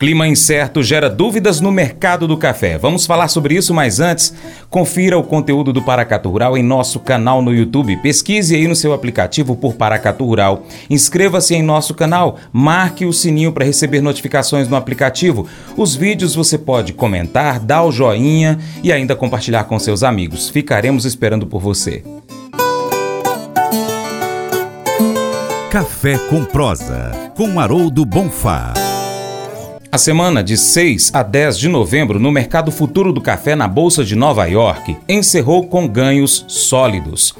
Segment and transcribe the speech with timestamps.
[0.00, 2.78] Clima incerto gera dúvidas no mercado do café.
[2.78, 4.32] Vamos falar sobre isso, mas antes,
[4.70, 7.98] confira o conteúdo do Paracatu Rural em nosso canal no YouTube.
[7.98, 10.64] Pesquise aí no seu aplicativo por Paracatu Rural.
[10.88, 15.46] Inscreva-se em nosso canal, marque o sininho para receber notificações no aplicativo.
[15.76, 20.48] Os vídeos você pode comentar, dar o joinha e ainda compartilhar com seus amigos.
[20.48, 22.02] Ficaremos esperando por você.
[25.70, 28.79] Café com prosa, com Haroldo Bonfá.
[29.92, 34.04] A semana de 6 a 10 de novembro no mercado futuro do café na Bolsa
[34.04, 37.34] de Nova York encerrou com ganhos sólidos.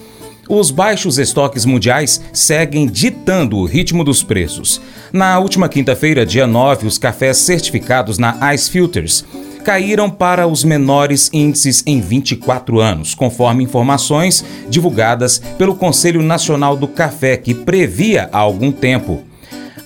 [0.48, 4.80] Os baixos estoques mundiais seguem ditando o ritmo dos preços.
[5.12, 9.25] Na última quinta-feira, dia 9, os cafés certificados na Ice Filters
[9.64, 16.89] caíram para os menores índices em 24 anos, conforme informações divulgadas pelo Conselho Nacional do
[16.89, 19.30] Café, que previa há algum tempo.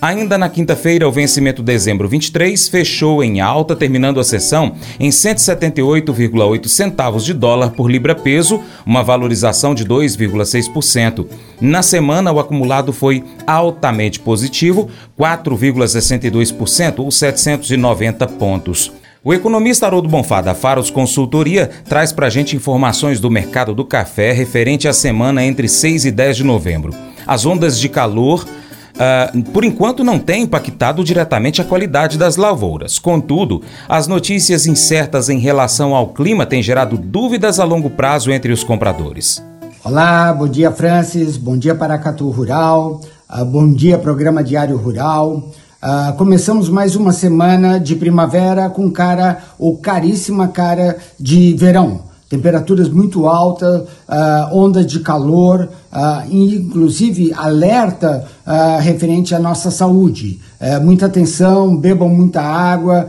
[0.05, 6.69] Ainda na quinta-feira, o vencimento dezembro 23 fechou em alta, terminando a sessão em 178,8
[6.69, 11.27] centavos de dólar por libra-peso, uma valorização de 2,6%.
[11.59, 18.93] Na semana, o acumulado foi altamente positivo, 4,62% ou 790 pontos.
[19.25, 23.87] O economista Haroldo Bonfá da Faros Consultoria traz para a gente informações do mercado do
[23.87, 26.95] café referente à semana entre 6 e 10 de novembro.
[27.27, 28.45] As ondas de calor
[28.95, 32.97] Uh, por enquanto não tem impactado diretamente a qualidade das lavouras.
[32.99, 38.53] Contudo, as notícias incertas em relação ao clima têm gerado dúvidas a longo prazo entre
[38.53, 39.43] os compradores.
[39.83, 45.51] Olá, bom dia Francis, bom dia Paracatu Rural, uh, bom dia Programa Diário Rural.
[45.83, 52.89] Uh, começamos mais uma semana de primavera com cara ou caríssima cara de verão temperaturas
[52.89, 60.41] muito altas, uh, de calor, uh, inclusive alerta uh, referente à nossa saúde.
[60.61, 63.07] Uh, muita atenção, bebam muita água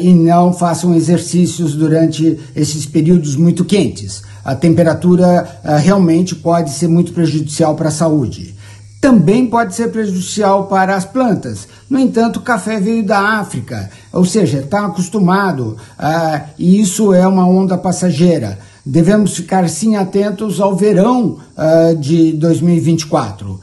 [0.00, 4.22] e não façam exercícios durante esses períodos muito quentes.
[4.44, 5.46] A temperatura
[5.78, 8.54] realmente pode ser muito prejudicial para a saúde
[9.02, 11.66] também pode ser prejudicial para as plantas.
[11.90, 17.26] No entanto, o café veio da África, ou seja, está acostumado, uh, e isso é
[17.26, 18.60] uma onda passageira.
[18.86, 23.60] Devemos ficar sim atentos ao verão uh, de 2024, uh,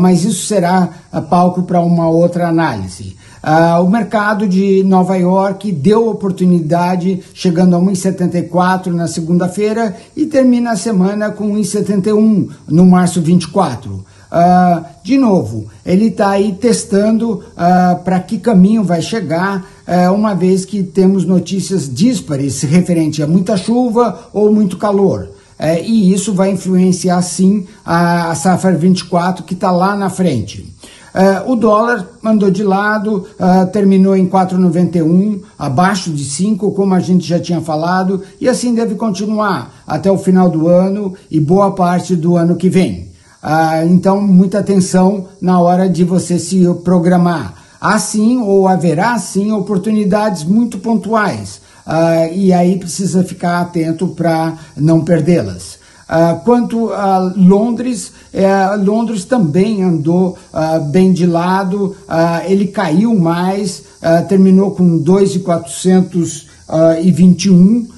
[0.00, 0.88] mas isso será
[1.30, 3.16] palco para uma outra análise.
[3.42, 10.72] Uh, o mercado de Nova York deu oportunidade, chegando a 1,74 na segunda-feira e termina
[10.72, 14.04] a semana com 1,71 no março 24.
[14.32, 20.34] Uh, de novo, ele está aí testando uh, para que caminho vai chegar, uh, uma
[20.34, 25.28] vez que temos notícias díspares referente a muita chuva ou muito calor.
[25.60, 30.74] Uh, e isso vai influenciar sim a, a safra 24 que está lá na frente.
[31.14, 33.26] Uh, o dólar andou de lado,
[33.70, 38.94] terminou em 4,91, abaixo de 5, como a gente já tinha falado, e assim deve
[38.94, 43.11] continuar até o final do ano e boa parte do ano que vem.
[43.42, 47.54] Ah, então, muita atenção na hora de você se programar.
[47.80, 51.60] Há sim, ou haverá sim, oportunidades muito pontuais.
[51.84, 55.82] Ah, e aí precisa ficar atento para não perdê-las.
[56.12, 63.18] Uh, quanto a Londres, é, Londres também andou uh, bem de lado, uh, ele caiu
[63.18, 63.84] mais,
[64.28, 67.88] terminou com 2,421,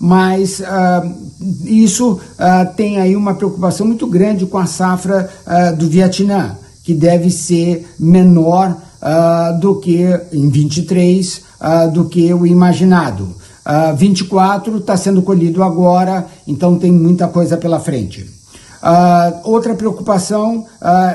[0.00, 0.60] mas
[1.64, 6.94] isso uh, tem aí uma preocupação muito grande com a safra uh, do Vietnã, que
[6.94, 11.54] deve ser menor uh, do que em 23
[11.94, 13.34] do que o imaginado.
[13.96, 18.26] 24 está sendo colhido agora, então tem muita coisa pela frente.
[19.44, 20.66] outra preocupação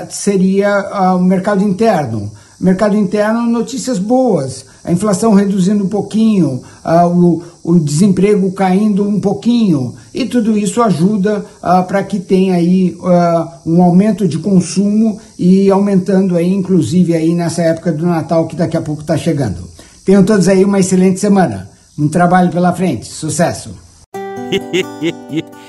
[0.10, 2.32] seria o mercado interno.
[2.60, 9.20] Mercado interno, notícias boas a inflação reduzindo um pouquinho, uh, o, o, desemprego caindo um
[9.20, 15.20] pouquinho, e tudo isso ajuda uh, para que tenha aí uh, um aumento de consumo
[15.38, 19.64] e aumentando aí, inclusive aí nessa época do Natal que daqui a pouco está chegando.
[20.06, 21.70] Tenham todos aí uma excelente semana.
[21.98, 23.06] Um trabalho pela frente.
[23.06, 23.72] Sucesso!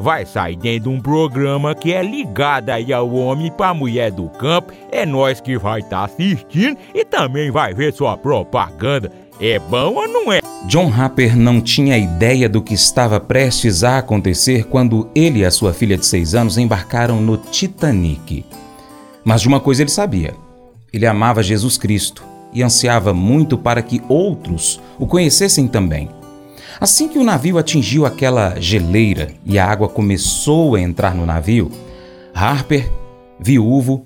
[0.00, 4.28] vai sair dentro de um programa que é ligado aí ao homem pra mulher do
[4.30, 4.72] campo.
[4.90, 9.12] É nós que vai estar tá assistindo e também vai ver sua propaganda.
[9.38, 10.40] É bom ou não é?
[10.66, 15.50] John Harper não tinha ideia do que estava prestes a acontecer quando ele e a
[15.50, 18.44] sua filha de seis anos embarcaram no Titanic.
[19.24, 20.34] Mas de uma coisa ele sabia:
[20.92, 26.08] ele amava Jesus Cristo e ansiava muito para que outros o conhecessem também.
[26.78, 31.70] Assim que o navio atingiu aquela geleira e a água começou a entrar no navio,
[32.34, 32.90] Harper,
[33.38, 34.04] viúvo,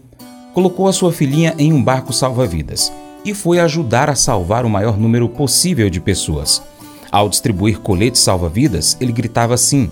[0.52, 2.92] colocou a sua filhinha em um barco salva-vidas
[3.24, 6.62] e foi ajudar a salvar o maior número possível de pessoas.
[7.10, 9.90] Ao distribuir coletes salva-vidas, ele gritava assim: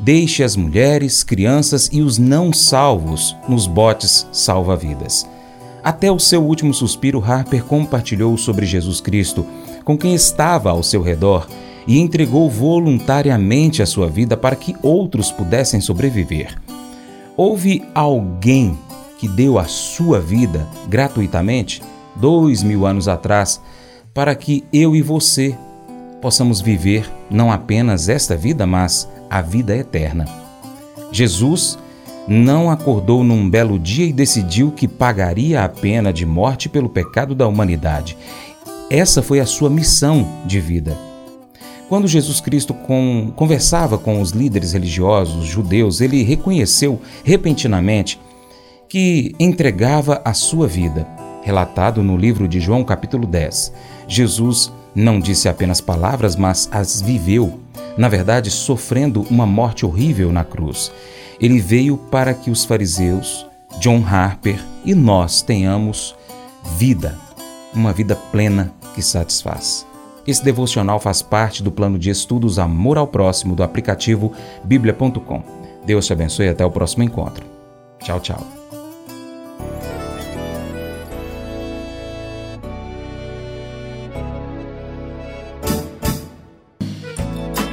[0.00, 5.26] Deixe as mulheres, crianças e os não salvos nos botes salva-vidas.
[5.82, 9.46] Até o seu último suspiro, Harper compartilhou sobre Jesus Cristo
[9.84, 11.46] com quem estava ao seu redor
[11.86, 16.56] e entregou voluntariamente a sua vida para que outros pudessem sobreviver.
[17.36, 18.78] Houve alguém
[19.18, 21.82] que deu a sua vida gratuitamente,
[22.16, 23.60] dois mil anos atrás,
[24.12, 25.56] para que eu e você
[26.20, 30.26] possamos viver não apenas esta vida, mas a vida eterna.
[31.12, 31.78] Jesus
[32.26, 37.34] não acordou num belo dia e decidiu que pagaria a pena de morte pelo pecado
[37.34, 38.16] da humanidade.
[38.88, 40.96] Essa foi a sua missão de vida.
[41.88, 48.18] Quando Jesus Cristo com, conversava com os líderes religiosos judeus, ele reconheceu repentinamente
[48.88, 51.06] que entregava a sua vida.
[51.42, 53.72] Relatado no livro de João, capítulo 10.
[54.08, 57.60] Jesus não disse apenas palavras, mas as viveu,
[57.98, 60.90] na verdade, sofrendo uma morte horrível na cruz.
[61.38, 63.46] Ele veio para que os fariseus,
[63.78, 66.14] John Harper e nós tenhamos
[66.78, 67.18] vida,
[67.74, 69.86] uma vida plena que satisfaz.
[70.26, 74.32] Esse devocional faz parte do plano de estudos Amor ao Próximo do aplicativo
[74.64, 75.42] bíblia.com.
[75.84, 77.44] Deus te abençoe e até o próximo encontro.
[78.02, 78.64] Tchau, tchau.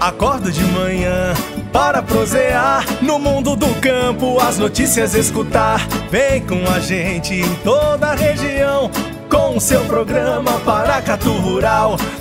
[0.02, 1.34] Acordo de manhã
[1.72, 5.88] para prosear no mundo do campo, as notícias escutar.
[6.10, 8.90] Vem com a gente em toda a região
[9.30, 11.98] com o seu programa Paracatu Rural.